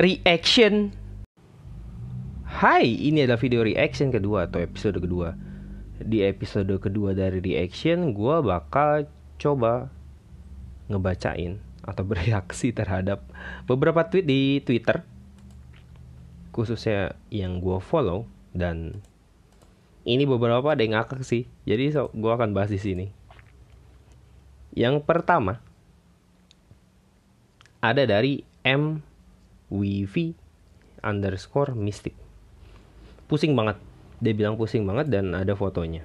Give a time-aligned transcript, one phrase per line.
[0.00, 0.92] reaction.
[2.48, 5.36] Hai, ini adalah video reaction kedua atau episode kedua.
[6.02, 9.92] Di episode kedua dari reaction, gue bakal coba
[10.88, 13.24] ngebacain atau bereaksi terhadap
[13.68, 15.04] beberapa tweet di Twitter,
[16.54, 18.24] khususnya yang gue follow
[18.56, 19.00] dan
[20.08, 21.44] ini beberapa ada yang ngakak sih.
[21.68, 23.06] Jadi so, gue akan bahas di sini.
[24.72, 25.60] Yang pertama
[27.82, 29.11] ada dari M
[29.72, 30.36] WV
[31.00, 32.12] underscore Mystic.
[33.26, 33.80] Pusing banget.
[34.20, 36.04] Dia bilang pusing banget dan ada fotonya.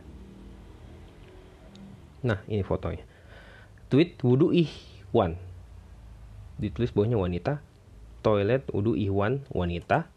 [2.23, 3.03] Nah, ini fotonya.
[3.91, 5.37] Tweet wudhu ihwan.
[6.57, 7.61] Ditulis bawahnya wanita.
[8.25, 10.09] Toilet wudhu ihwan wanita.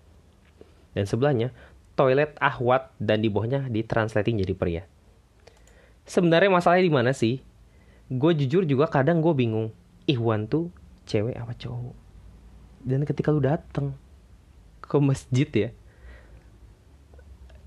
[0.96, 1.52] Dan sebelahnya
[1.98, 4.82] toilet ahwat dan di bawahnya ditranslating jadi pria.
[6.08, 7.44] Sebenarnya masalahnya di mana sih?
[8.10, 9.70] Gue jujur juga kadang gue bingung.
[10.08, 10.72] Ihwan tuh
[11.04, 12.09] cewek apa cowok?
[12.80, 13.92] Dan ketika lu dateng
[14.80, 15.68] ke masjid ya,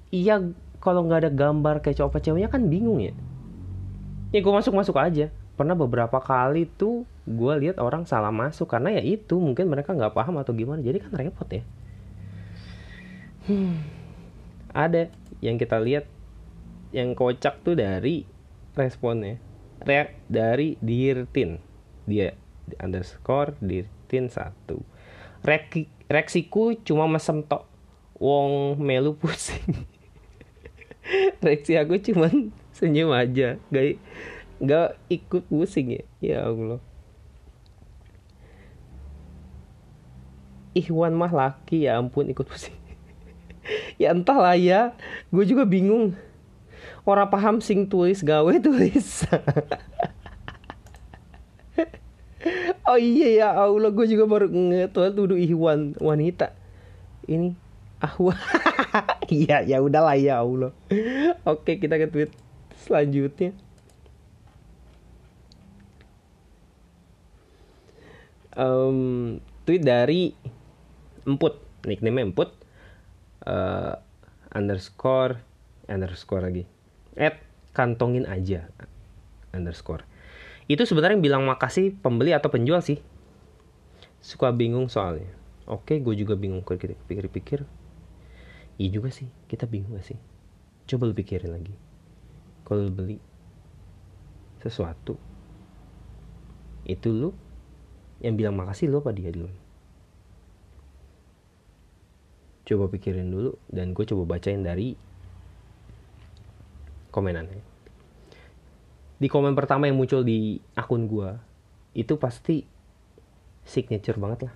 [0.09, 0.35] iya
[0.83, 3.13] kalau nggak ada gambar kayak cowok ceweknya kan bingung ya.
[4.33, 5.29] Ya gue masuk masuk aja.
[5.53, 10.17] Pernah beberapa kali tuh gue lihat orang salah masuk karena ya itu mungkin mereka nggak
[10.17, 10.81] paham atau gimana.
[10.81, 11.63] Jadi kan repot ya.
[13.45, 14.03] Hmm
[14.73, 16.09] ada yang kita lihat
[16.89, 18.25] yang kocak tuh dari
[18.73, 19.37] responnya
[19.85, 21.61] reak dari dirtin
[22.09, 22.33] dia
[22.81, 24.81] underscore dirtin satu
[25.43, 27.67] Rek, reksiku cuma mesem tok.
[28.15, 29.83] Wong melu pusing.
[31.43, 33.59] Reaksi aku cuman senyum aja.
[33.67, 33.99] Gak
[34.63, 36.03] gak ikut pusing ya.
[36.23, 36.79] Ya allah.
[40.73, 42.75] Ihwan mah laki ya ampun ikut pusing.
[43.95, 44.91] Ya entahlah ya.
[45.31, 46.15] Gue juga bingung.
[47.03, 49.23] Orang paham sing tulis gawe tulis
[52.93, 56.53] oh iya ya Allah gue juga baru ngetuh tuduh Iwan wanita.
[57.25, 57.57] Ini
[57.97, 58.37] ahwa
[59.33, 60.69] iya ya udahlah ya Allah.
[61.41, 62.31] Oke kita ke tweet
[62.85, 63.57] selanjutnya.
[68.53, 70.37] Um, tweet dari
[71.25, 71.57] Emput.
[71.89, 72.53] Nickname Emput.
[73.41, 73.97] Uh,
[74.53, 75.41] underscore
[75.89, 76.69] underscore lagi.
[77.17, 77.41] At
[77.73, 78.69] kantongin aja
[79.49, 80.05] underscore
[80.71, 82.99] itu sebenarnya bilang makasih pembeli atau penjual sih.
[84.23, 85.31] Suka bingung soalnya.
[85.67, 87.63] Oke gue juga bingung pikir-pikir
[88.81, 90.19] iya juga sih kita bingung gak sih?
[90.89, 91.75] Coba lu pikirin lagi.
[92.67, 93.19] Kalau beli
[94.63, 95.19] sesuatu
[96.83, 97.31] itu lu
[98.23, 99.51] yang bilang makasih lu apa dia dulu?
[102.63, 104.95] Coba pikirin dulu dan gue coba bacain dari
[107.11, 107.72] komenannya
[109.23, 111.31] di komen pertama yang muncul di akun gue
[111.95, 112.67] itu pasti
[113.63, 114.55] signature banget lah.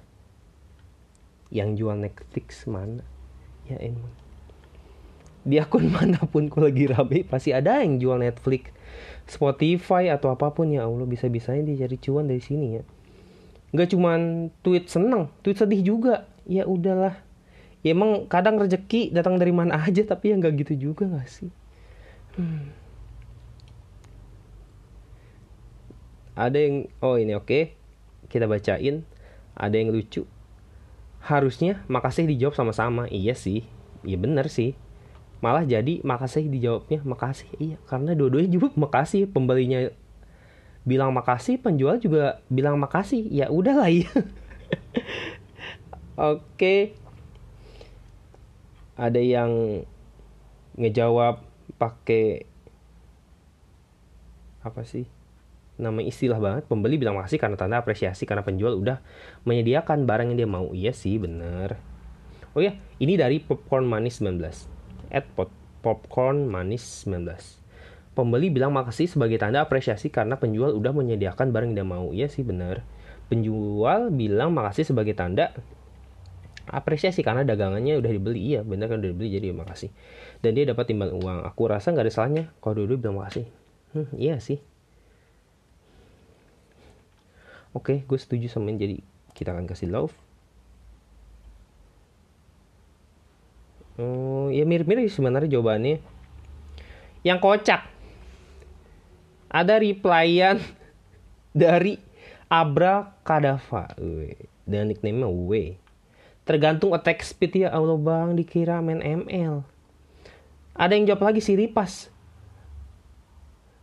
[1.48, 3.08] Yang jual Netflix mana?
[3.72, 4.12] Ya emang
[5.48, 8.76] di akun mana pun kalau lagi rame pasti ada yang jual Netflix
[9.24, 10.68] Spotify atau apa pun.
[10.68, 12.84] Ya Allah bisa-bisanya dia cari cuan dari sini ya.
[13.72, 16.28] Nggak cuman tweet seneng tweet sedih juga.
[16.44, 17.16] Ya udahlah.
[17.88, 21.52] Ya emang kadang rezeki datang dari mana aja tapi ya nggak gitu juga nggak sih?
[22.36, 22.87] Hmm.
[26.38, 27.64] Ada yang oh ini oke okay.
[28.30, 29.02] kita bacain.
[29.58, 30.30] Ada yang lucu.
[31.26, 33.10] Harusnya makasih dijawab sama-sama.
[33.10, 33.66] Iya sih.
[34.06, 34.78] Iya bener sih.
[35.42, 37.50] Malah jadi makasih dijawabnya makasih.
[37.58, 39.26] Iya karena dua-duanya juga makasih.
[39.26, 39.90] Pembelinya
[40.86, 43.26] bilang makasih penjual juga bilang makasih.
[43.34, 44.06] Ya udahlah ya
[46.38, 46.94] oke.
[48.94, 49.82] Ada yang
[50.78, 51.42] ngejawab
[51.82, 52.46] pakai
[54.62, 55.17] apa sih
[55.78, 56.66] nama istilah banget.
[56.66, 59.00] Pembeli bilang makasih karena tanda apresiasi karena penjual udah
[59.46, 60.74] menyediakan barang yang dia mau.
[60.74, 61.78] Iya sih bener.
[62.58, 64.42] Oh ya ini dari popcorn manis 19
[65.14, 65.54] at pop
[65.86, 67.62] popcorn manis 19
[68.18, 72.10] pembeli bilang makasih sebagai tanda apresiasi karena penjual udah menyediakan barang yang dia mau.
[72.10, 72.82] Iya sih bener.
[73.30, 75.54] Penjual bilang makasih sebagai tanda
[76.66, 78.58] apresiasi karena dagangannya udah dibeli.
[78.58, 79.94] Iya bener kan udah dibeli jadi makasih.
[80.42, 81.46] Dan dia dapat timbal uang.
[81.46, 82.44] Aku rasa nggak ada salahnya.
[82.58, 83.46] Kalau dulu bilang makasih.
[83.94, 84.58] Hmm, iya sih
[87.74, 88.98] oke gue setuju sama ini jadi
[89.36, 90.14] kita akan kasih love
[93.98, 96.00] oh ya mirip-mirip sebenarnya jawabannya
[97.26, 97.88] yang kocak
[99.48, 100.60] ada replyan
[101.56, 102.00] dari
[102.48, 103.92] Abra Kadava
[104.64, 105.76] dan nickname-nya W
[106.48, 109.68] Tergantung attack speed ya Allah bang dikira main ML.
[110.80, 112.08] Ada yang jawab lagi si Ripas.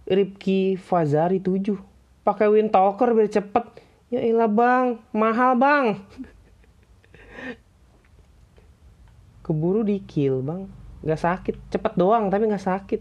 [0.08, 1.76] Ripki Fazari 7.
[2.24, 3.64] Pakai Wind Talker biar cepet.
[4.08, 6.00] Ya ilah bang, mahal bang.
[9.44, 10.64] keburu di kill bang.
[11.04, 11.54] Nggak sakit.
[11.68, 13.00] Cepet doang tapi nggak sakit.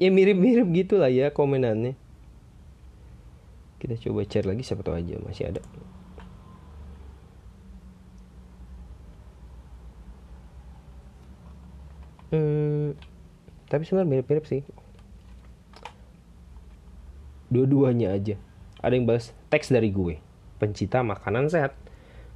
[0.00, 1.92] Ya mirip-mirip gitulah ya komenannya.
[3.76, 5.60] Kita coba cari lagi siapa tahu aja masih ada.
[12.26, 12.98] Hmm,
[13.70, 14.66] tapi sebenarnya mirip-mirip sih
[17.56, 18.36] dua-duanya aja.
[18.84, 20.20] Ada yang balas teks dari gue.
[20.60, 21.72] Pencipta makanan sehat.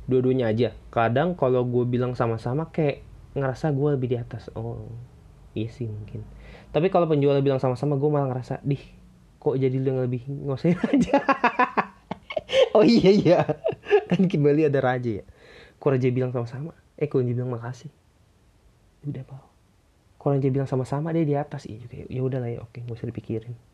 [0.08, 0.72] Dua-duanya aja.
[0.88, 3.04] Kadang kalau gue bilang sama-sama kayak
[3.36, 4.48] ngerasa gue lebih di atas.
[4.56, 4.80] Oh
[5.52, 6.24] iya sih mungkin.
[6.72, 8.80] Tapi kalau penjual bilang sama-sama gue malah ngerasa dih
[9.40, 11.20] kok jadi lu yang lebih ngosain aja?
[12.72, 13.40] Oh iya iya.
[14.08, 15.24] Kan kembali ada raja ya.
[15.76, 16.72] Kok raja bilang sama-sama?
[16.96, 17.92] Eh kok dia bilang makasih?
[19.04, 19.44] Udah pak.
[20.20, 21.68] Kalau raja bilang sama-sama dia di atas.
[21.68, 22.20] Iya juga ya.
[22.24, 23.69] Udah lah ya oke gak usah dipikirin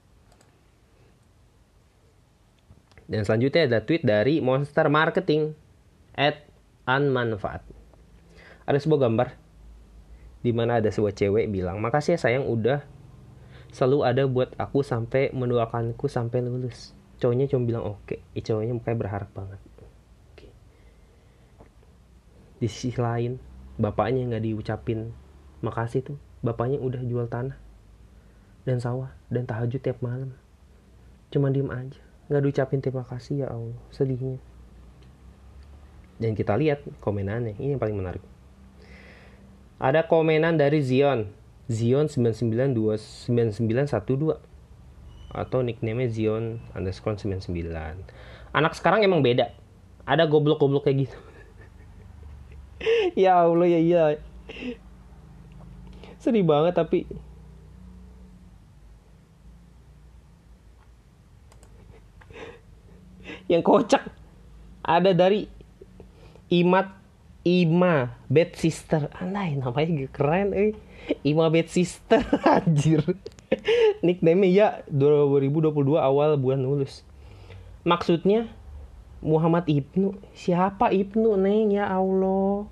[3.06, 5.54] dan selanjutnya ada tweet dari Monster Marketing
[6.18, 6.42] at
[6.90, 7.62] unmanfaat.
[8.66, 9.28] Ada sebuah gambar
[10.42, 12.82] di mana ada sebuah cewek bilang, "Makasih ya sayang udah
[13.70, 18.42] selalu ada buat aku sampai mendoakanku sampai lulus." Cowoknya cuma bilang oke, okay.
[18.42, 19.60] cowoknya mukanya berharap banget.
[20.34, 20.50] Okay.
[22.60, 23.38] Di sisi lain,
[23.78, 25.14] bapaknya nggak diucapin
[25.62, 26.18] makasih tuh.
[26.44, 27.56] Bapaknya udah jual tanah
[28.68, 30.36] dan sawah dan tahajud tiap malam.
[31.32, 33.78] Cuma diem aja nggak diucapin terima kasih ya Allah.
[33.94, 34.43] Sedihnya.
[36.17, 37.61] Dan kita lihat komenannya.
[37.61, 38.25] Ini yang paling menarik.
[39.76, 41.28] Ada komenan dari Zion.
[41.69, 44.40] Zion 992912
[45.37, 47.50] atau nickname Zion underscore 99
[48.56, 49.52] anak sekarang emang beda.
[50.08, 51.19] Ada goblok-goblok kayak gitu.
[53.17, 54.05] Ya Allah ya iya.
[56.20, 57.08] Sedih banget tapi
[63.50, 64.06] yang kocak.
[64.87, 65.50] Ada dari
[66.50, 66.94] Imat
[67.43, 69.10] Ima Bad Sister.
[69.19, 70.72] Aneh namanya keren eh.
[71.26, 72.22] Ima Bad Sister
[72.54, 73.02] anjir.
[74.02, 77.06] Nickname ya 2022 awal bulan lulus
[77.87, 78.50] maksudnya
[79.22, 80.19] Muhammad Ibnu.
[80.34, 81.70] Siapa Ibnu neng?
[81.70, 82.66] Ya Allah.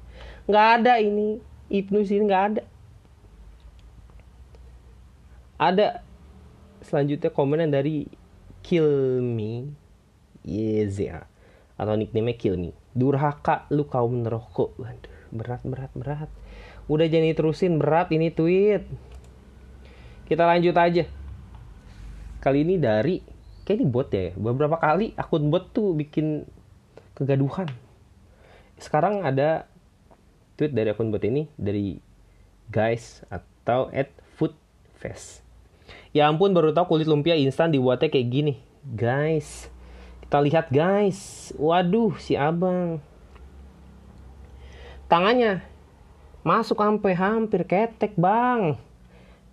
[0.50, 1.38] Nggak ada ini.
[1.70, 2.62] Ibnu sih nggak ada.
[5.56, 5.86] Ada.
[6.84, 8.10] Selanjutnya komenan dari
[8.60, 9.72] Kill Me
[10.44, 11.26] Yezea
[11.74, 12.70] atau nickname Kill Me.
[12.94, 14.22] Durhaka lu kaum.
[14.22, 16.30] Waduh, berat berat berat.
[16.86, 18.86] Udah jadi terusin berat ini tweet.
[20.28, 21.04] Kita lanjut aja.
[22.40, 23.24] Kali ini dari
[23.64, 24.36] kayak ini bot ya.
[24.36, 26.44] Beberapa kali akun bot tuh bikin
[27.16, 27.72] kegaduhan.
[28.76, 29.66] Sekarang ada
[30.60, 31.98] tweet dari akun bot ini dari
[32.68, 35.40] guys atau at foodfest.
[36.14, 38.54] Ya ampun baru tahu kulit lumpia instan dibuatnya kayak gini.
[38.84, 39.72] Guys,
[40.34, 41.54] kita lihat guys.
[41.54, 42.98] Waduh, si abang.
[45.06, 45.62] Tangannya
[46.42, 48.74] masuk sampai hampir ketek bang.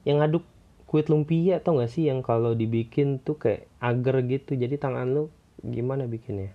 [0.10, 0.46] Yang aduk
[0.90, 4.58] kulit lumpia tau gak sih yang kalau dibikin tuh kayak agar gitu.
[4.58, 5.30] Jadi tangan lu
[5.62, 6.50] gimana bikinnya?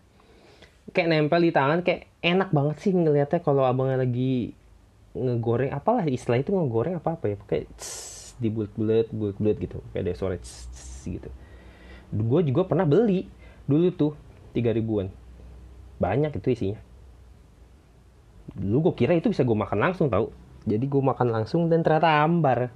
[0.90, 4.58] Kayak nempel di tangan kayak enak banget sih ngeliatnya kalau abangnya lagi
[5.14, 7.70] ngegoreng apalah istilah itu ngegoreng apa apa ya kayak
[8.42, 10.34] di bulat-bulat bulat-bulat gitu kayak ada suara
[11.06, 11.30] gitu
[12.10, 14.12] gue juga pernah beli dulu tuh
[14.54, 15.10] tiga ribuan.
[15.98, 16.80] Banyak itu isinya.
[18.56, 20.30] Dulu gue kira itu bisa gue makan langsung tau.
[20.66, 22.70] Jadi gue makan langsung dan ternyata ambar.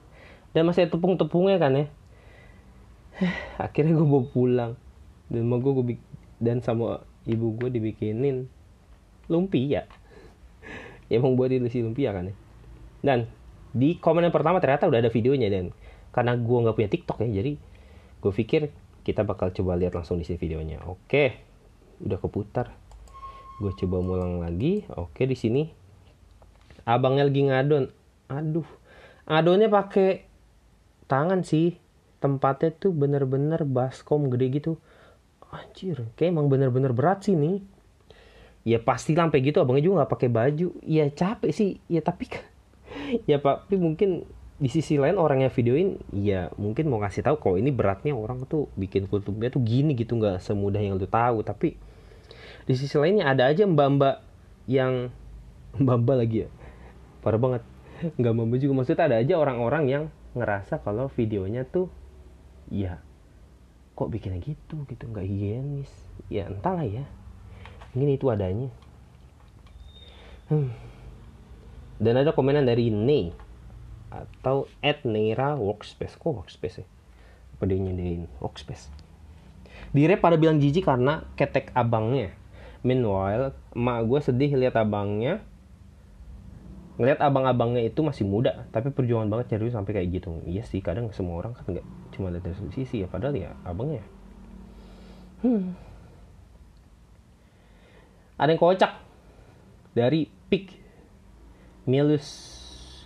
[0.51, 1.87] Dan masih tepung-tepungnya kan ya.
[3.71, 4.73] Akhirnya gue bawa pulang.
[5.31, 5.97] Dan mau gue,
[6.43, 8.51] dan sama ibu gue dibikinin
[9.31, 9.87] lumpia.
[11.07, 12.35] Ya emang buat ilusi lumpia kan ya.
[13.01, 13.31] Dan
[13.71, 15.71] di komen yang pertama ternyata udah ada videonya dan.
[16.11, 17.31] Karena gue nggak punya tiktok ya.
[17.43, 17.53] Jadi
[18.21, 20.85] gue pikir kita bakal coba lihat langsung di sini videonya.
[20.85, 21.41] Oke
[22.01, 22.73] udah keputar.
[23.61, 24.89] Gue coba ngulang lagi.
[24.97, 25.69] Oke di sini.
[26.89, 27.85] Abangnya lagi ngadon.
[28.33, 28.69] Aduh
[29.29, 30.25] ngadonnya pakai
[31.09, 31.77] tangan sih.
[32.21, 34.73] Tempatnya tuh bener-bener baskom gede gitu.
[35.51, 37.65] Anjir kayak emang bener-bener berat sih nih.
[38.65, 40.69] Ya pasti sampai gitu abangnya juga nggak pakai baju.
[40.85, 41.71] Ya capek sih.
[41.89, 42.29] Ya tapi
[43.31, 44.29] ya tapi mungkin
[44.61, 48.45] di sisi lain orang yang videoin ya mungkin mau kasih tahu kalau ini beratnya orang
[48.45, 51.41] tuh bikin kultumnya tuh gini gitu nggak semudah yang lu tahu.
[51.41, 51.81] Tapi
[52.69, 54.21] di sisi lainnya ada aja mbak-mbak
[54.69, 55.09] yang
[55.83, 56.49] mbak-mbak lagi ya
[57.25, 57.65] parah banget.
[58.21, 60.05] Nggak mbak juga maksudnya ada aja orang-orang yang
[60.37, 61.89] ngerasa kalau videonya tuh
[62.69, 63.01] ya
[63.97, 65.89] kok bikinnya gitu gitu nggak higienis.
[66.29, 67.09] Ya entahlah ya
[67.97, 68.69] ini itu adanya.
[70.51, 70.67] Hmm.
[72.03, 73.31] dan ada komenan dari Ney
[74.11, 76.19] atau at Neira Workspace.
[76.19, 76.87] Kok Workspace ya?
[77.57, 78.91] Apa dia nyediain Workspace?
[79.91, 82.35] Di rap pada bilang jijik karena ketek abangnya.
[82.83, 85.41] Meanwhile emak gue sedih lihat abangnya.
[87.01, 90.45] Ngeliat abang-abangnya itu masih muda tapi perjuangan banget duit sampai kayak gitu.
[90.45, 94.05] Iya sih kadang semua orang kan nggak cuma lihat dari sisi ya padahal ya abangnya.
[95.41, 95.73] Hmm.
[98.37, 98.93] ada yang kocak
[99.97, 100.77] dari pick.
[101.89, 102.60] Milus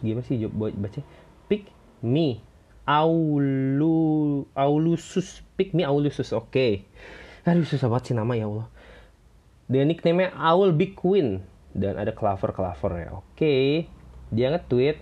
[0.05, 1.01] gimana sih buat baca
[1.49, 1.73] pick
[2.05, 2.45] me
[2.85, 6.85] aulu aulusus pick me aulusus oke okay.
[7.49, 8.69] aduh susah banget sih nama ya Allah
[9.65, 11.41] dia nickname-nya Owl Big Queen
[11.73, 13.11] dan ada Clover Clover ya.
[13.17, 13.89] Oke,
[14.29, 15.01] dia nge-tweet,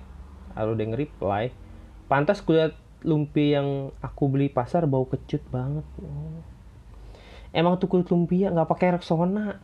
[0.55, 1.45] lalu dia nge-reply,
[2.07, 5.83] pantas kulihat lumpia yang aku beli pasar bau kecut banget.
[7.51, 9.59] Emang tuh kulit lumpia nggak pakai Rexona,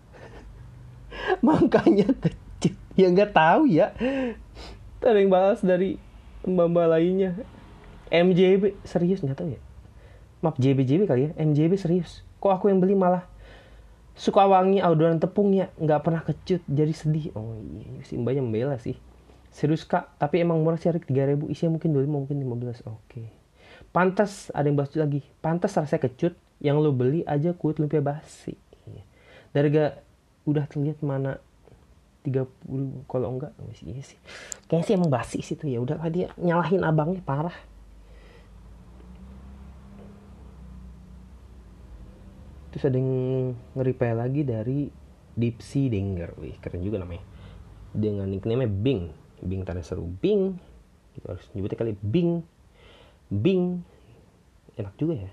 [1.47, 2.75] makanya kecut.
[2.99, 3.95] Ya nggak tahu ya.
[4.99, 5.97] Ada yang balas dari
[6.47, 7.31] mbak-mbak lainnya.
[8.09, 9.61] MJB serius nggak tahu ya.
[10.41, 11.31] Maaf JBJB kali ya.
[11.39, 12.25] MJB serius.
[12.39, 13.27] Kok aku yang beli malah
[14.19, 18.75] suka wangi adonan tepung ya nggak pernah kecut jadi sedih oh iya si mbaknya membela
[18.83, 18.99] sih
[19.55, 23.31] serius kak tapi emang murah sih tiga ribu isinya mungkin 25 mungkin 15 oke okay.
[23.95, 28.59] pantas ada yang bahas lagi pantas rasanya kecut yang lo beli aja kulit lumpia basi
[28.91, 29.07] iya.
[29.55, 30.03] dari gak
[30.51, 31.39] udah terlihat mana
[32.29, 34.19] 30 kalau enggak oh, iya sih.
[34.69, 37.57] Kayaknya sih emang basi sih tuh ya udah dia nyalahin abangnya parah.
[42.69, 43.11] Terus ada yang
[43.75, 44.93] nge-reply lagi dari
[45.33, 46.37] Dipsy Denger.
[46.37, 47.25] Wih keren juga namanya.
[47.97, 49.09] Dengan nickname Bing.
[49.41, 50.05] Bing tanda seru.
[50.05, 50.61] Bing.
[51.17, 52.45] Kita harus nyebutnya kali Bing.
[53.33, 53.81] Bing.
[54.77, 55.33] Enak juga ya.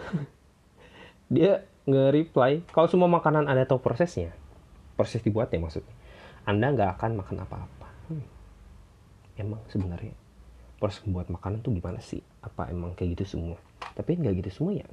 [1.34, 1.52] Dia
[1.88, 4.30] nge-reply kalau semua makanan ada tahu prosesnya
[4.94, 5.94] proses dibuatnya maksudnya
[6.48, 7.88] anda nggak akan makan apa-apa.
[8.10, 8.26] Hmm.
[9.38, 10.12] emang sebenarnya
[10.80, 12.24] proses membuat makanan tuh gimana sih?
[12.40, 13.56] Apa emang kayak gitu semua?
[13.92, 14.86] Tapi nggak gitu semua ya.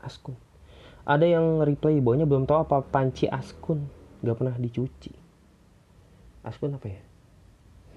[0.00, 0.38] Askun.
[1.04, 3.84] Ada yang reply bawahnya belum tahu apa panci askun.
[4.22, 5.12] Nggak pernah dicuci.
[6.46, 7.02] Askun apa ya?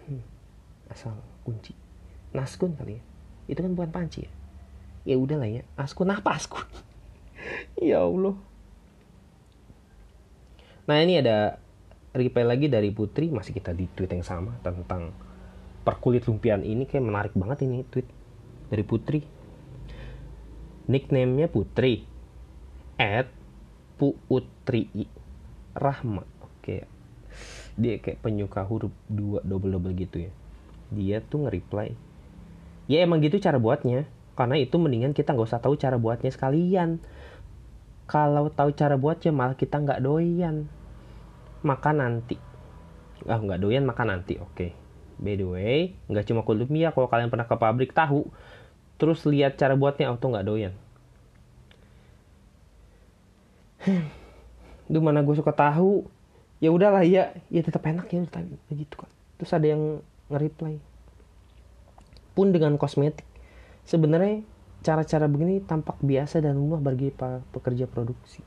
[0.09, 0.23] Hmm,
[0.91, 1.15] asal
[1.47, 1.71] kunci.
[2.33, 3.03] Naskun kali ya?
[3.47, 4.31] Itu kan bukan panci ya?
[5.07, 5.63] Ya udahlah ya.
[5.77, 6.65] Askun apa askun?
[7.83, 8.39] Ya allah
[10.83, 11.57] nah ini ada
[12.11, 15.15] reply lagi dari Putri masih kita di tweet yang sama tentang
[15.83, 18.07] perkulit lumpian ini kayak menarik banget ini tweet
[18.71, 19.21] dari Putri.
[20.83, 22.03] Nickname-nya Putri
[22.99, 23.31] at
[23.95, 24.91] Puutri
[25.71, 26.27] Rahma.
[26.43, 26.83] Oke
[27.73, 30.31] dia kayak penyuka huruf dua double double gitu ya.
[30.93, 32.13] Dia tuh nge-reply
[32.87, 36.99] ya emang gitu cara buatnya karena itu mendingan kita nggak usah tahu cara buatnya sekalian
[38.03, 40.67] kalau tahu cara buatnya malah kita nggak doyan.
[41.63, 42.35] Makan nanti.
[43.23, 44.35] Ah nggak doyan makan nanti.
[44.39, 44.75] Oke.
[45.21, 48.27] By the way nggak cuma kulumia kalau kalian pernah ke pabrik tahu.
[48.99, 50.73] Terus lihat cara buatnya auto nggak doyan.
[54.91, 56.07] Duh mana gue suka tahu.
[56.63, 58.23] Ya udahlah ya ya tetap enak ya
[58.71, 59.11] begitu kan.
[59.39, 59.99] Terus ada yang
[60.31, 60.79] nge-reply.
[62.31, 63.27] Pun dengan kosmetik.
[63.83, 64.47] Sebenarnya
[64.83, 68.43] cara-cara begini tampak biasa dan umum bagi para pekerja produksi.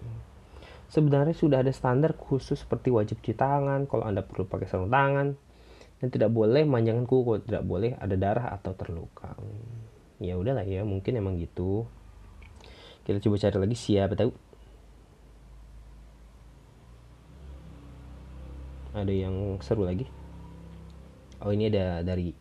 [0.86, 5.34] Sebenarnya sudah ada standar khusus seperti wajib cuci tangan kalau anda perlu pakai sarung tangan.
[5.96, 9.32] Dan tidak boleh manjangan kuku tidak boleh ada darah atau terluka.
[10.20, 11.88] Ya udahlah ya mungkin emang gitu.
[13.02, 14.30] Kita coba cari lagi siapa tahu.
[18.92, 20.04] Ada yang seru lagi?
[21.40, 22.32] Oh ini ada dari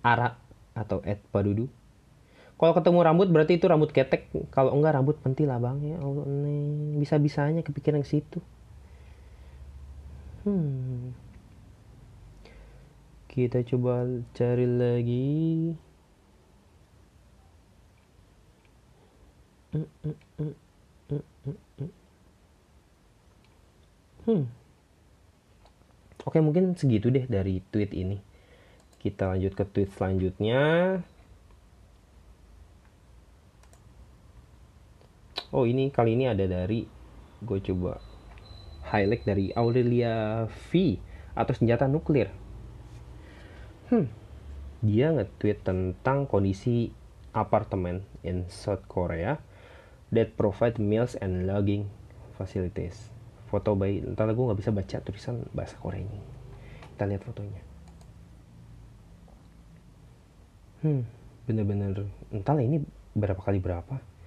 [0.00, 0.36] Ara
[0.72, 1.77] atau Ed Padudu
[2.58, 6.98] kalau ketemu rambut berarti itu rambut ketek kalau enggak rambut pentil abang ya Allah nih
[6.98, 8.38] bisa bisanya kepikiran ke situ
[10.44, 11.14] hmm
[13.28, 14.02] kita coba
[14.34, 15.38] cari lagi
[24.28, 24.44] Hmm.
[26.28, 28.20] Oke mungkin segitu deh dari tweet ini.
[29.00, 30.60] Kita lanjut ke tweet selanjutnya.
[35.48, 36.84] Oh ini kali ini ada dari
[37.40, 37.96] gue coba
[38.88, 40.70] highlight dari Aurelia V
[41.32, 42.28] atau senjata nuklir.
[43.88, 44.12] Hmm,
[44.84, 46.92] dia nge-tweet tentang kondisi
[47.32, 49.40] apartemen in South Korea
[50.12, 51.88] that provide meals and logging
[52.36, 53.08] facilities.
[53.48, 56.20] Foto bayi, entah gue nggak bisa baca tulisan bahasa Korea ini.
[56.92, 57.62] Kita lihat fotonya.
[60.84, 61.08] Hmm,
[61.48, 62.84] bener-bener entahlah ini
[63.16, 64.17] berapa kali berapa.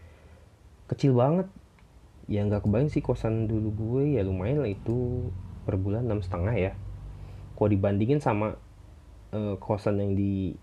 [0.91, 1.47] Kecil banget.
[2.27, 5.27] Ya nggak kebayang sih kosan dulu gue ya lumayan lah itu
[5.63, 6.71] per bulan enam setengah ya.
[7.55, 8.59] Kalau dibandingin sama
[9.31, 10.55] uh, kosan yang di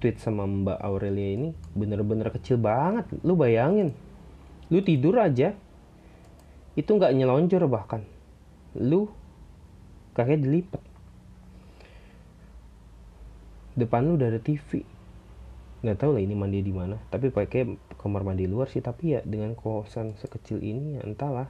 [0.00, 3.08] tweet sama Mbak Aurelia ini bener-bener kecil banget.
[3.20, 3.92] Lu bayangin,
[4.72, 5.52] lu tidur aja
[6.78, 8.06] itu nggak nyelonjor bahkan
[8.78, 9.10] lu
[10.14, 10.82] kakek dilipat
[13.74, 14.86] depan lu udah ada TV
[15.80, 17.00] nggak tahu lah ini mandi di mana.
[17.08, 18.84] Tapi pakai kamar mandi luar sih.
[18.84, 21.48] Tapi ya dengan kosan sekecil ini ya entahlah.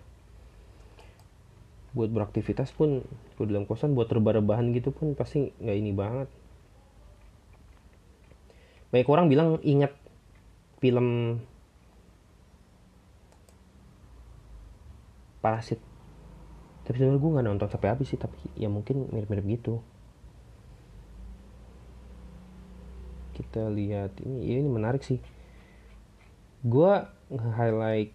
[1.90, 3.02] Buat beraktivitas pun
[3.34, 6.28] gue dalam kosan buat rebah-rebahan gitu pun pasti nggak ini banget.
[8.94, 9.94] Banyak orang bilang ingat
[10.78, 11.38] film
[15.40, 15.80] Parasit.
[16.84, 18.20] Tapi sebenarnya gue nggak nonton sampai habis sih.
[18.20, 19.82] Tapi ya mungkin mirip-mirip gitu
[23.50, 24.14] kita lihat.
[24.22, 25.18] Ini ini menarik sih.
[26.62, 27.02] Gue
[27.34, 28.14] nge-highlight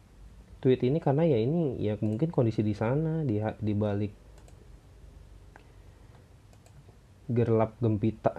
[0.64, 4.16] tweet ini karena ya ini ya mungkin kondisi di sana di di balik
[7.28, 8.32] gerlap gempita.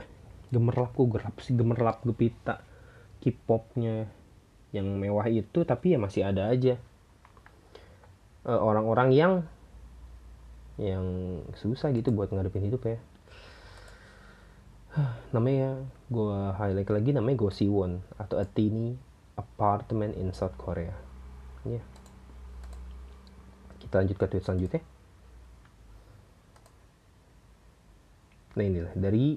[0.48, 1.52] Gemerlap kok gerlap sih?
[1.52, 2.64] Gemerlap gempita
[3.20, 4.08] K-popnya
[4.72, 6.80] yang mewah itu tapi ya masih ada aja.
[8.46, 9.34] Eh, orang-orang uh, yang
[10.80, 11.04] yang
[11.60, 12.98] susah gitu buat ngadepin hidup ya.
[15.36, 18.94] Namanya gue highlight lagi namanya Go Siwon atau a teeny
[19.34, 20.94] apartment in South Korea.
[21.66, 21.82] Ya.
[23.82, 24.82] Kita lanjut ke tweet selanjutnya.
[28.56, 29.36] Nah inilah dari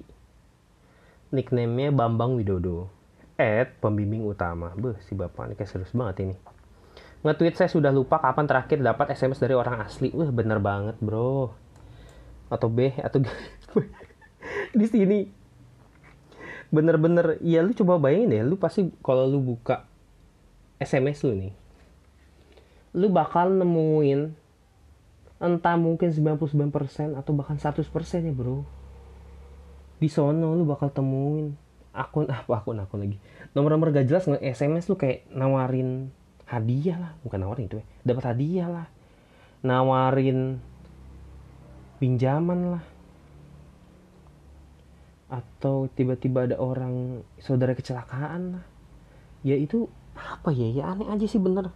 [1.34, 2.88] nickname-nya Bambang Widodo
[3.34, 4.72] at pembimbing utama.
[4.78, 6.36] Beuh, si bapak ini kayak serius banget ini.
[7.20, 10.08] Nge-tweet saya sudah lupa kapan terakhir dapat SMS dari orang asli.
[10.16, 11.52] Wah bener banget bro.
[12.48, 13.20] Atau B atau
[14.78, 15.39] di sini
[16.70, 19.86] bener-bener ya lu coba bayangin ya lu pasti kalau lu buka
[20.78, 21.52] SMS lu nih
[22.94, 24.34] lu bakal nemuin
[25.40, 27.80] entah mungkin 99% atau bahkan 100%
[28.28, 28.62] ya bro.
[29.96, 31.56] Di sono lu bakal temuin
[31.96, 33.16] akun apa akun akun lagi.
[33.56, 36.12] Nomor-nomor gak jelas nge SMS lu kayak nawarin
[36.44, 37.12] hadiah lah.
[37.24, 38.86] Bukan nawarin itu ya dapat hadiah lah.
[39.64, 40.60] Nawarin
[42.00, 42.84] pinjaman lah
[45.30, 48.60] atau tiba-tiba ada orang saudara kecelakaan
[49.46, 49.86] ya itu
[50.18, 50.68] apa ya?
[50.68, 51.70] Ya aneh aja sih bener.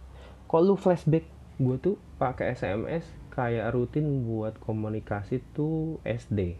[0.45, 1.25] Kalau lu flashback?
[1.55, 6.59] Gue tuh pakai SMS kayak rutin buat komunikasi tuh SD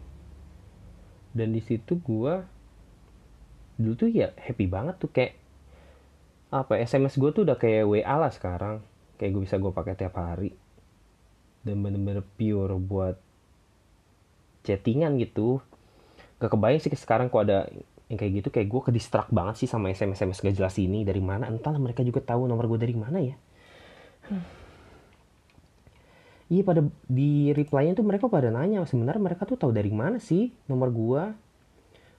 [1.36, 2.34] dan di situ gue
[3.76, 5.12] dulu tuh ya happy banget tuh.
[5.12, 5.36] Kayak
[6.48, 8.80] apa SMS gue tuh udah kayak WA lah sekarang.
[9.20, 10.56] Kayak gue bisa gue pakai tiap hari.
[11.60, 13.20] Dan bener-bener pure buat
[14.64, 15.60] chattingan gitu
[16.36, 17.68] gak kebayang sih sekarang kok ada
[18.06, 18.48] yang kayak gitu.
[18.54, 21.02] Kayak gue ke distract banget sih sama SMS SMS gak jelas ini.
[21.02, 21.48] Dari mana?
[21.50, 23.36] Entahlah mereka juga tahu nomor gue dari mana ya.
[24.26, 24.42] Hmm.
[26.46, 30.50] iya pada di reply-nya tuh mereka pada nanya sebenarnya mereka tuh tahu dari mana sih
[30.66, 31.22] nomor gue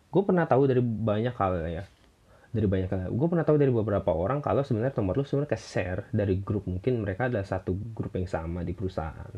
[0.08, 1.84] gue pernah tahu dari banyak hal ya.
[2.48, 3.12] Dari banyak hal.
[3.12, 6.64] Gue pernah tahu dari beberapa orang kalau sebenarnya nomor lu sebenarnya ke share dari grup.
[6.66, 9.36] Mungkin mereka adalah satu grup yang sama di perusahaan.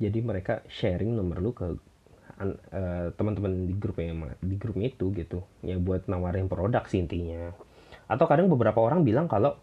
[0.00, 1.66] Jadi mereka sharing nomor lu ke
[2.40, 7.52] uh, teman-teman di grup yang di grup itu gitu ya buat nawarin produk sih intinya.
[8.10, 9.60] Atau kadang beberapa orang bilang kalau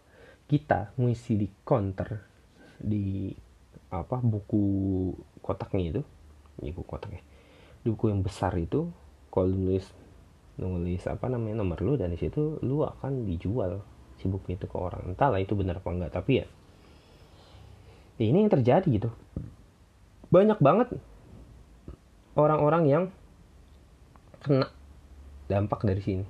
[0.47, 2.23] kita ngisi di counter
[2.77, 3.33] di
[3.89, 4.63] apa buku
[5.41, 6.01] kotaknya itu
[6.59, 7.23] ya buku kotaknya
[7.83, 8.91] di buku yang besar itu
[9.31, 9.87] kalau nulis
[10.57, 13.79] nulis apa namanya nomor lu dan di situ lu akan dijual
[14.17, 15.13] si buku itu ke orang.
[15.13, 16.47] Entahlah itu benar apa enggak tapi ya
[18.17, 19.09] ini yang terjadi gitu.
[20.33, 20.97] Banyak banget
[22.37, 23.03] orang-orang yang
[24.45, 24.69] kena
[25.49, 26.25] dampak dari sini.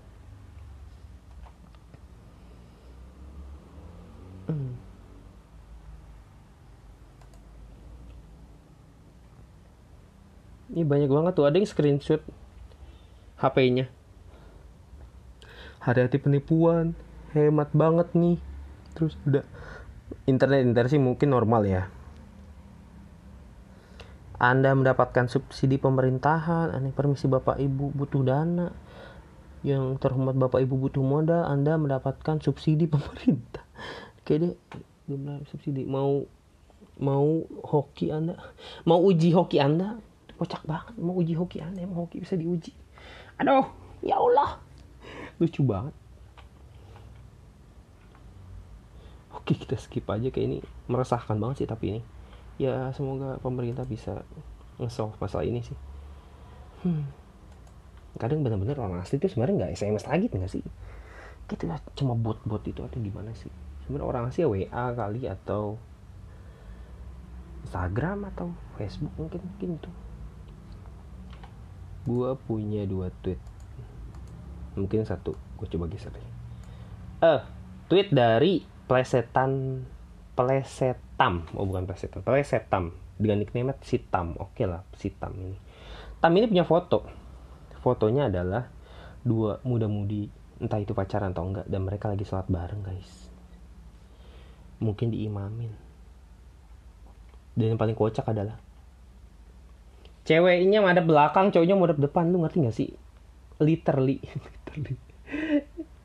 [10.77, 12.21] Ini banyak banget tuh, ada yang screenshot
[13.41, 13.89] HP-nya.
[15.83, 16.93] Hati-hati penipuan,
[17.33, 18.37] hemat banget nih.
[18.93, 19.43] Terus udah
[20.29, 21.96] internet internet sih mungkin normal ya
[24.37, 28.69] anda mendapatkan subsidi pemerintahan, aneh permisi Bapak Ibu butuh dana.
[29.65, 33.65] Yang terhormat Bapak Ibu butuh modal, Anda mendapatkan subsidi pemerintah.
[34.21, 34.53] Oke deh,
[35.09, 35.89] belum subsidi.
[35.89, 36.29] Mau
[37.01, 38.37] mau hoki Anda,
[38.85, 39.97] mau uji hoki Anda,
[40.37, 40.93] kocak banget.
[41.01, 42.77] Mau uji hoki Anda, mau hoki bisa diuji.
[43.41, 43.65] Aduh,
[44.05, 44.61] ya Allah,
[45.41, 45.97] lucu banget.
[49.33, 52.01] Oke, kita skip aja kayak ini meresahkan banget sih tapi ini
[52.57, 54.25] ya semoga pemerintah bisa
[54.81, 55.77] nge-solve masalah ini sih.
[56.85, 57.09] Hmm.
[58.17, 60.65] kadang benar-benar orang asli itu sebenarnya nggak SMS lagi nggak sih?
[61.45, 63.49] Kita cuma bot-bot itu atau gimana sih?
[63.85, 65.77] Sebenarnya orang asli ya WA kali atau
[67.61, 69.91] Instagram atau Facebook mungkin mungkin itu.
[72.09, 73.37] Gue punya dua tweet.
[74.73, 76.21] Mungkin satu gue coba geser deh.
[76.21, 77.41] Eh uh,
[77.85, 79.83] tweet dari plesetan
[80.37, 81.49] Plesetam.
[81.57, 82.21] Oh bukan Plesetam.
[82.21, 82.93] Plesetam.
[83.17, 85.57] Dengan nickname si Tam oke lah si Tam ini.
[86.21, 87.09] Tam ini punya foto.
[87.81, 88.69] Fotonya adalah
[89.25, 90.29] dua muda-mudi
[90.61, 93.33] entah itu pacaran atau enggak dan mereka lagi sholat bareng guys.
[94.77, 95.73] Mungkin diimamin.
[97.57, 98.61] Dan yang paling kocak adalah
[100.29, 102.29] ceweknya ada belakang cowoknya ada depan.
[102.29, 102.89] Lu ngerti gak sih?
[103.57, 104.95] Literally literally.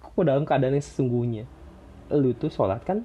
[0.00, 1.44] Kok dalam keadaan yang sesungguhnya?
[2.16, 3.04] Lu tuh sholat kan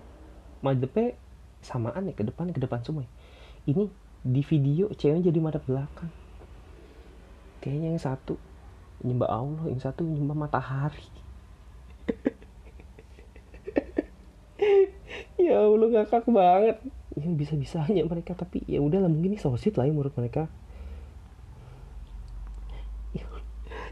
[0.62, 1.14] madepnya
[1.62, 3.12] samaan ya ke depan ke depan semua ya.
[3.74, 3.90] ini
[4.28, 6.12] di video ceweknya jadi madep belakang.
[7.64, 8.36] Kayaknya yang satu
[9.06, 11.08] nyembah Allah yang satu nyembah matahari.
[15.38, 16.82] Ya Allah ngakak banget.
[17.14, 20.50] Yang bisa bisanya mereka tapi ya udahlah mungkin ini sosit lah ya menurut mereka.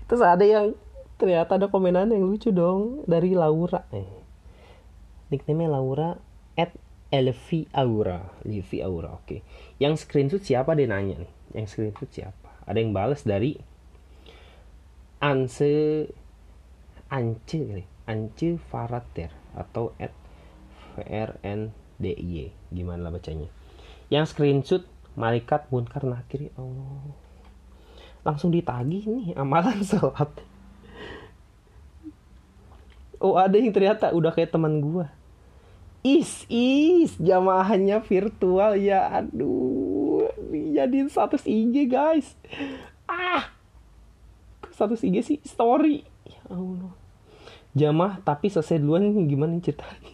[0.09, 0.73] Terus ada yang
[1.15, 3.85] ternyata ada komenan yang lucu dong dari Laura.
[3.93, 4.25] Eh
[5.29, 6.17] nickname Laura
[6.55, 6.71] at
[7.11, 8.19] Elvi Aura.
[8.43, 9.27] Elvi Aura oke.
[9.27, 9.39] Okay.
[9.79, 10.75] yang screenshot siapa?
[10.75, 11.31] Dia nanya nih.
[11.55, 12.49] Yang screenshot siapa?
[12.65, 13.55] Ada yang balas dari
[15.21, 16.05] Anse
[17.07, 17.85] Ance kali.
[18.05, 20.11] Ance Farater atau at
[20.95, 23.49] VRNDY gimana lah bacanya?
[24.11, 24.83] Yang screenshot
[25.15, 27.15] malaikat munkar nakir ya Allah.
[28.25, 30.29] Langsung ditagih nih amalan sholat.
[33.23, 35.09] Oh ada yang ternyata udah kayak teman gua
[36.05, 37.17] is is.
[37.17, 39.09] Jamaahnya virtual ya.
[39.09, 40.29] Aduh.
[40.53, 42.37] Jadi status IG guys.
[43.09, 43.49] Ah.
[44.69, 45.37] Status IG sih?
[45.41, 46.05] Story.
[46.29, 46.93] Ya Allah.
[47.73, 50.13] Jamaah tapi selesai duluan gimana ceritanya?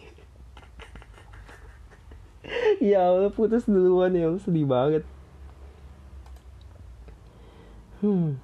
[2.82, 5.06] Ya Allah putus duluan ya sedih banget.
[8.02, 8.42] Hmm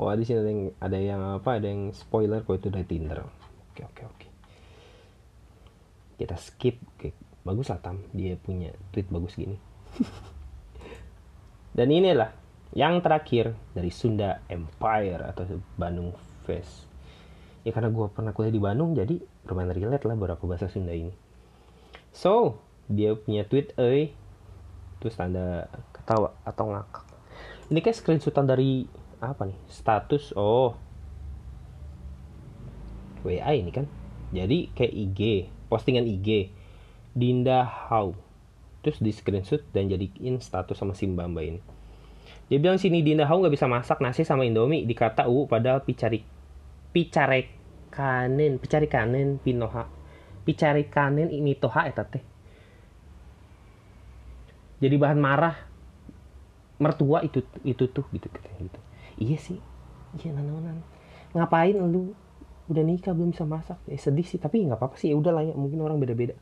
[0.00, 3.20] oh di sini ada yang ada yang apa ada yang spoiler kok itu dari Tinder.
[3.70, 4.26] Oke oke oke.
[6.16, 6.80] Kita skip.
[6.96, 7.12] Oke
[7.44, 8.00] bagus lah tam.
[8.16, 9.60] Dia punya tweet bagus gini.
[11.76, 12.32] Dan inilah
[12.72, 15.44] yang terakhir dari Sunda Empire atau
[15.76, 16.86] Bandung Fest.
[17.60, 21.12] Ya karena gue pernah kuliah di Bandung jadi lumayan relate lah beberapa bahasa Sunda ini.
[22.16, 22.56] So
[22.88, 24.16] dia punya tweet eh
[24.98, 27.04] terus tanda ketawa atau ngakak.
[27.70, 28.88] Ini kayak screenshotan dari
[29.20, 29.58] apa nih?
[29.68, 30.74] Status oh.
[33.20, 33.84] WA ini kan?
[34.32, 35.20] Jadi kayak IG
[35.68, 36.50] postingan IG
[37.12, 38.16] Dinda How
[38.80, 41.60] terus di screenshot dan jadiin status sama si mbak mbak ini.
[42.48, 46.24] Dia bilang sini Dinda How nggak bisa masak nasi sama Indomie dikata u padahal picari
[46.90, 47.52] picare
[47.92, 49.86] kanen picari kanen pinoha
[50.48, 52.24] picari kanen ini toha eta teh.
[54.80, 55.56] Jadi bahan marah
[56.80, 58.80] mertua itu itu tuh gitu gitu
[59.22, 59.60] iya sih.
[60.18, 60.82] Iya nananan
[61.30, 62.10] ngapain lu
[62.66, 63.78] udah nikah belum bisa masak?
[63.86, 65.14] Eh sedih sih tapi nggak apa-apa sih.
[65.14, 66.34] Ya udah lah ya mungkin orang beda-beda.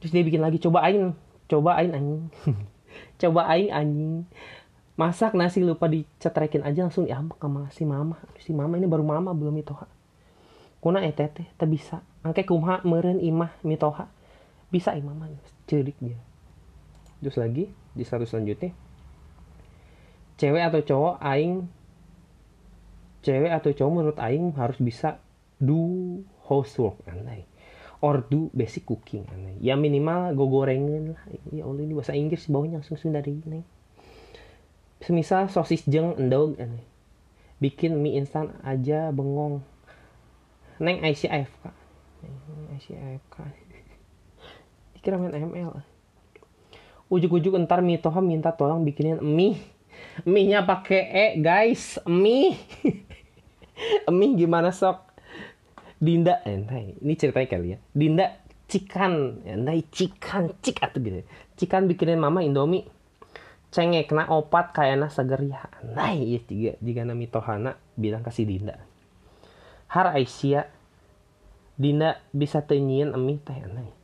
[0.00, 1.12] Terus dia bikin lagi cobain
[1.48, 2.32] cobain anjing.
[3.20, 4.24] Cobain anjing.
[4.98, 8.16] Masak nasi lupa dicetrekin aja langsung diambek sama si mama.
[8.40, 9.86] Si mama ini baru mama belum mitoha
[10.78, 12.02] kuna etete tak bisa.
[12.22, 14.10] Angke kumha meren imah mitoha
[14.70, 15.30] bisa imama
[15.66, 16.18] cerik dia.
[17.18, 18.70] Terus lagi di status selanjutnya
[20.38, 21.66] cewek atau cowok aing
[23.28, 25.20] cewek atau cowok menurut aing harus bisa
[25.60, 27.44] do housework aneh.
[28.00, 29.60] Or do basic cooking aneh.
[29.60, 31.22] Ya minimal go gorengan lah.
[31.52, 33.60] Ya Allah ini bahasa Inggris bawahnya langsung dari ini
[35.04, 36.88] semisal sosis jeng endog aneh.
[37.60, 39.60] Bikin mie instan aja bengong.
[40.80, 41.64] Neng Aisyah AFK
[42.18, 43.36] neng AFK
[44.94, 45.82] dikira main ML
[47.08, 49.56] ujuk-ujuk entar mitoha minta tolong bikinin mie.
[50.22, 51.98] Mie nya pakai e guys.
[52.06, 52.54] Mie
[54.12, 55.08] mie gimana sok?
[55.98, 56.62] Dinda eh,
[57.02, 57.78] ini ceritanya kali ya.
[57.90, 58.26] Dinda
[58.70, 61.26] cikan entai cikan cik atau gitu.
[61.58, 62.86] Cikan bikinin mama indomie.
[63.68, 65.60] Cengek kena opat kayaknya seger ya
[65.92, 68.80] nah iya juga jika nami tohana bilang kasih Dinda.
[69.92, 70.64] Har Aisyah
[71.76, 73.98] Dinda bisa tenyin emi teh aneh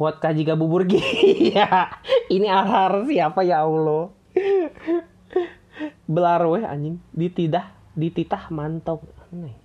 [0.00, 0.88] kuat kaji jika bubur
[1.52, 1.92] ya
[2.32, 4.08] ini arhar siapa ya Allah?
[6.08, 6.96] Belar weh anjing.
[7.12, 9.06] Ditidah dititah mantok.
[9.30, 9.56] Aneh.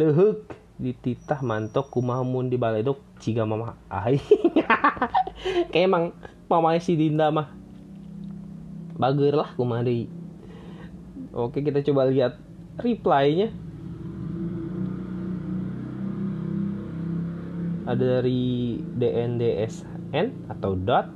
[0.00, 4.22] Lehuk dititah mantok kumamun di baledok ciga mama aing.
[5.74, 6.04] Kayak emang
[6.46, 7.50] mamanya si Dinda mah
[8.98, 10.10] bager lah kumari
[11.38, 12.34] oke kita coba lihat
[12.82, 13.54] reply-nya.
[17.88, 21.08] Ada dari DNDSN atau dot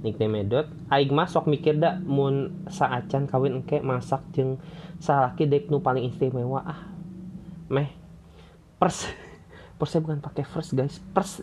[0.00, 4.56] nickname dot aing masuk mikir dak mun saacan kawin engke masak jeng
[5.00, 6.80] salaki dek nu paling istimewa ah.
[7.70, 7.88] Meh
[8.80, 9.06] pers
[9.80, 11.00] Persnya bukan pakai first guys.
[11.16, 11.40] First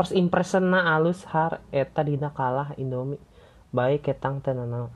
[0.00, 3.20] first impression na alus har eta dina kalah Indomie.
[3.76, 4.88] Baik ketang tenanau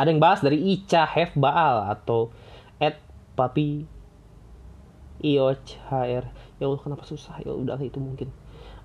[0.00, 2.32] ada yang bahas dari Ica Have Baal atau
[2.80, 2.96] at
[3.36, 3.84] Papi
[5.20, 6.24] Ioch HR
[6.56, 7.36] ya Allah kenapa susah?
[7.44, 8.32] Ya udah itu mungkin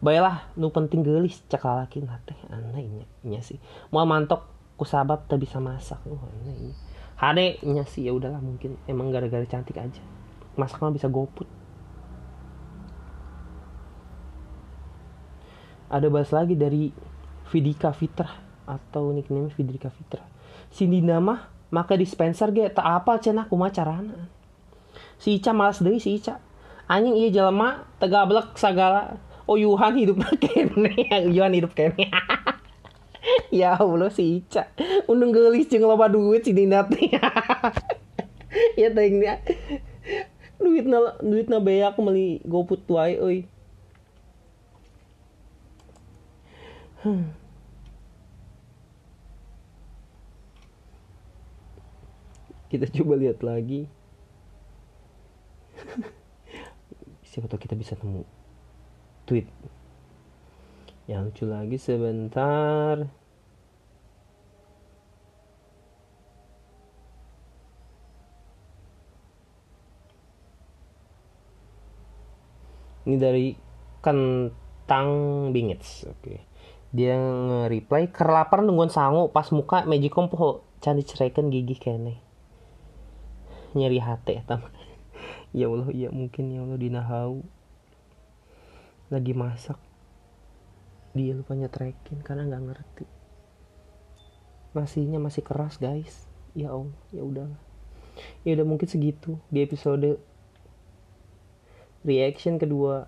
[0.05, 3.57] baiklah nu penting gelis cakalakin teh anehnya nya sih.
[3.89, 4.45] Mau mantok
[4.77, 5.97] ku sabab tak bisa masak.
[6.05, 6.77] Oh aneh
[7.17, 10.03] hade nya sih ya udahlah mungkin emang gara-gara cantik aja.
[10.53, 11.49] Masak mah bisa goput.
[15.89, 16.93] Ada bahas lagi dari
[17.49, 18.29] Vidika Fitra
[18.65, 20.25] atau nickname Vidika Fitra
[20.73, 24.27] Cindy nama maka dispenser ge tak apa cenah kumaha carana?
[25.19, 26.39] Si Ica malas deui si Ica.
[26.85, 30.93] Anjing iya jelema tegablek sagala oh Yuhan hidup kene
[31.29, 32.09] Yuhan hidup kene
[33.59, 34.69] ya Allah si Ica.
[35.09, 36.85] Undung gelis jeung loba duit si Dinda
[38.79, 39.41] ya tengnya
[40.61, 43.39] duit na duit na beak meli goput wae euy.
[47.05, 47.37] Hmm.
[52.65, 53.87] kita coba lihat lagi.
[57.23, 58.27] Siapa tahu kita bisa temu
[59.25, 59.49] tweet.
[61.05, 63.05] Yang lucu lagi sebentar.
[73.05, 73.53] Ini dari
[74.01, 75.09] kentang
[75.53, 76.17] bingits oke.
[76.25, 76.39] Okay.
[76.95, 82.17] dia nge-reply kerlapar nungguan sangu pas muka magicom poho candi ceraikan gigi kene.
[83.75, 84.65] Nyeri hati tam
[85.59, 87.43] ya Allah ya mungkin ya Allah dinahau
[89.13, 89.77] lagi masak
[91.15, 93.05] dia lupa nyetrekin karena nggak ngerti.
[94.75, 96.27] Nasinya masih keras guys.
[96.51, 97.47] Ya Allah ya udah
[98.43, 100.19] ya udah mungkin segitu di episode
[102.03, 103.07] reaction kedua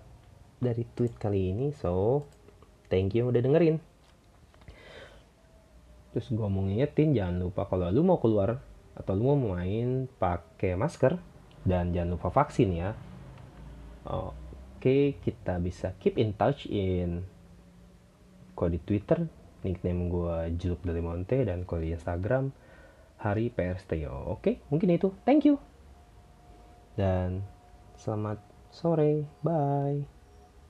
[0.56, 1.68] dari tweet kali ini.
[1.76, 2.24] So
[2.88, 3.76] thank you udah dengerin.
[6.16, 8.56] Terus gue mau ngingetin jangan lupa kalau lu mau keluar
[8.96, 11.20] atau lu mau main pakai masker.
[11.68, 12.96] Dan jangan lupa vaksin ya.
[14.78, 17.26] Oke, kita bisa keep in touch in
[18.54, 19.26] kalau di Twitter
[19.66, 22.54] nickname gue Juluk Del Monte dan kalau di Instagram
[23.18, 24.38] Hari PR Stereo.
[24.38, 25.10] Oke, mungkin itu.
[25.26, 25.58] Thank you.
[26.94, 27.42] Dan
[27.98, 28.38] selamat
[28.70, 29.26] sore.
[29.42, 30.17] Bye.